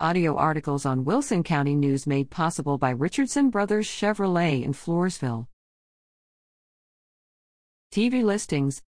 Audio 0.00 0.34
articles 0.34 0.84
on 0.84 1.04
Wilson 1.04 1.44
County 1.44 1.76
News 1.76 2.04
made 2.04 2.28
possible 2.28 2.78
by 2.78 2.90
Richardson 2.90 3.48
Brothers 3.48 3.86
Chevrolet 3.86 4.64
in 4.64 4.72
Floresville. 4.72 5.46
TV 7.92 8.24
listings 8.24 8.82